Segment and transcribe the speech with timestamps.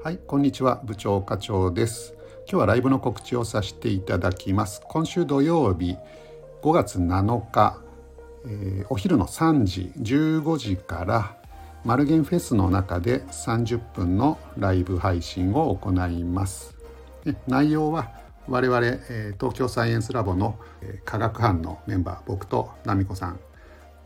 [0.00, 2.14] はい、こんにちは部長課長です。
[2.48, 4.80] 今日はライブの告知をさせていただきます。
[4.88, 5.96] 今週土曜日
[6.62, 7.80] 5月7日、
[8.46, 11.36] えー、お昼の3時15時から
[11.84, 16.76] マルゲンフェスの中で30分のライブ配信を行います。
[17.48, 18.12] 内容は
[18.46, 23.40] 我々、えー、東京サイエンスラボの、えー、科学班のメンバー僕と奈美子さん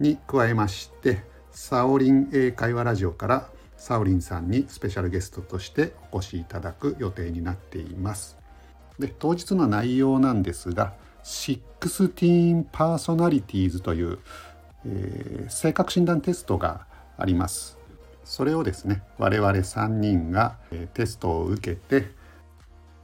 [0.00, 8.36] に加えましてサオリン英会話ラジオからサオリンさんにスペシャルゲストとしてお越しいただく予定になっています。
[8.98, 10.92] で当日の内容なんですが
[11.24, 14.18] 16パーソナリティーズという、
[14.84, 17.78] えー、性格診断テストがあります。
[18.24, 22.10] それをですね我々3人が、えー、テストを受けて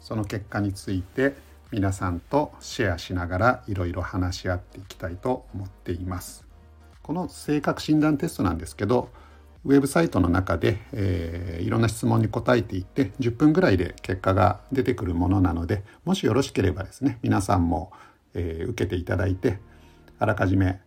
[0.00, 1.34] その結果について
[1.70, 6.44] 皆さんとシェアしながらいろいろ話し合っていきたいと思っています。
[7.02, 9.08] この性格診断テストなんですけど
[9.64, 17.92] ウェブサイトの中で、えー、いろんな質問に答えていって10分ぐらいで結果が出てくるものなのでもしよろしければですね皆さんも、
[18.34, 19.58] えー、受けていただいて
[20.18, 20.80] あらかじめ、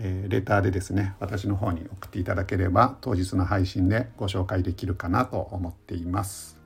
[0.00, 6.58] えー、レターでですね私の方に送っていただければ当日の配信でご紹介できるかなと思っています。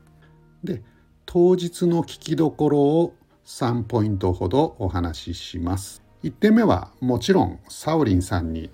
[0.65, 0.83] で
[1.27, 6.03] 当日の聞きどころを3ポイントほどお話しします。
[6.25, 8.71] 1点目はもちろんサオリンさんに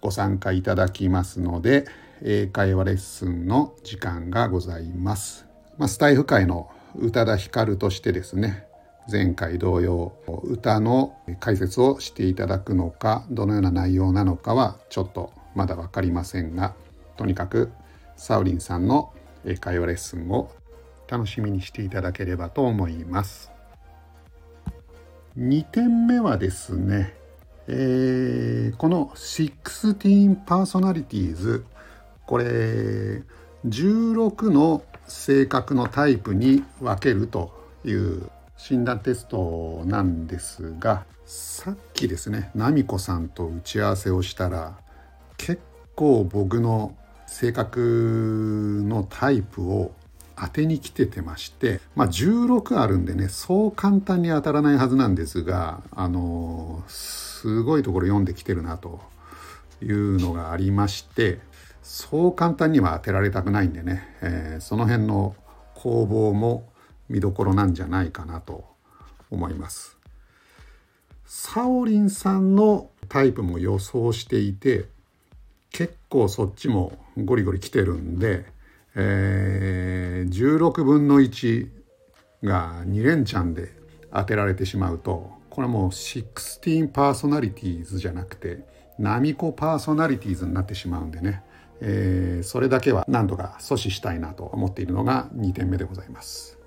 [0.00, 1.86] ご参加いただきますので
[2.26, 5.44] 英会話レッスンの時間がございます。
[5.76, 8.64] まあ、スタイフ界の宇多田ヒカルとしてですね
[9.12, 16.74] 前回同様歌の解説をしていただくのかどのような内容なのかはちょっとまだ分かりませんが
[17.18, 17.72] とにかく
[18.16, 19.12] サウリンさんの
[19.44, 20.50] 英会話レッスンを
[21.06, 23.52] 楽しみにしていただければと思います。
[25.36, 27.12] 2点目はですね、
[27.66, 31.64] えー、この16パーソナリティーズ
[32.26, 33.22] これ
[33.66, 37.52] 16の性格のタイプに分けると
[37.84, 44.76] いう診断テストなんですがさっきですね奈美子さんと打ち合わせをしたら
[45.36, 45.60] 結
[45.94, 46.94] 構僕の
[47.26, 49.92] 性格のタイプを
[50.36, 59.00] 当てに来ててまして、まあ、16あるんでねそう簡単に当たらないはずなんですがあのすごいところ読んできてるなと
[59.80, 61.38] いうのがありまして
[61.84, 65.36] そう簡単には当てられたくないんでね、えー、その辺の
[65.74, 66.66] 攻防も
[67.10, 68.64] 見どころなんじゃないかなと
[69.30, 69.98] 思います。
[71.26, 74.86] サオリンさんのタイプも予想していて
[75.70, 78.46] 結構そっちもゴリゴリ来てるんで、
[78.94, 81.68] えー、16分の1
[82.44, 83.74] が2連チャンで
[84.10, 88.64] 当てられてしまうとこれはもう16パーソナリティーズじゃなくて
[88.98, 91.42] ナミコパーソナリティーズになってしまうんでね
[91.80, 96.58] えー、それだけは何とか阻止したいなと思っているのが2点目でございます。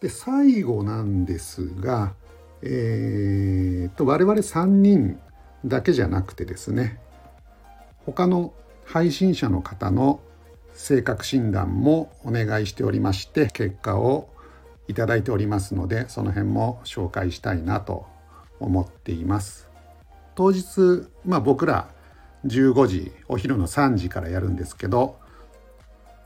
[0.00, 2.14] で最後なんですが、
[2.62, 5.20] えーと、我々3人
[5.64, 6.98] だけじゃなくてですね
[8.06, 8.54] 他の
[8.84, 10.20] 配信者の方の
[10.72, 14.30] 性格診断もお願いしておりまして結果を
[14.88, 18.06] いただいておりますのでその辺も紹介したいなと
[18.58, 19.68] 思っています。
[20.34, 21.90] 当日、まあ、僕ら
[22.46, 25.18] 15時お昼の3時からやるんですけど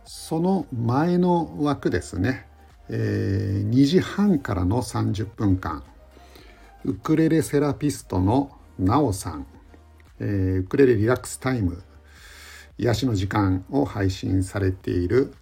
[0.05, 2.47] その前の枠ですね、
[2.89, 5.83] えー、2時半からの30分間
[6.85, 9.47] ウクレレセラピストのなおさん、
[10.21, 11.83] えー、ウクレレリラックスタイム
[12.77, 15.33] 癒しの時間を配信されている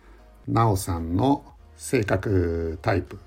[0.47, 1.45] なおさんの
[1.77, 3.19] 性格タイプ。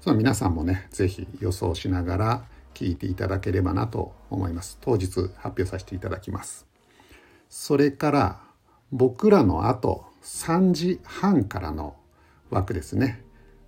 [0.00, 2.44] その皆さんもね是非予想しながら
[2.74, 4.78] 聞いていただければなと思います。
[4.80, 6.71] 当日発表させていただきます。
[7.54, 8.40] それから
[8.92, 11.96] 僕らのあと3時半からの
[12.48, 13.22] 枠ですね。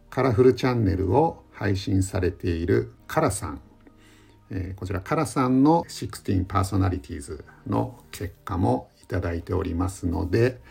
[0.08, 3.60] カラフルチャンネルを配信されているカラさん、
[4.50, 10.62] えー、こちらカラさんの16パーソナリティーズの結果もいただいておりますので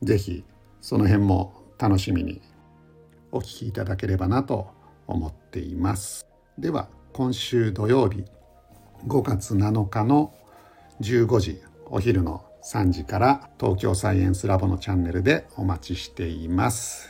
[0.00, 0.44] 是非
[0.80, 2.40] その辺も楽しみに
[3.32, 4.70] お聞きいただければなと
[5.06, 6.26] 思っています。
[6.56, 8.24] では今週土曜日
[9.06, 10.32] 5月7日の
[11.02, 17.08] 15時お昼の3時から東京サイエンスラボのチャンネルでお待ちしています。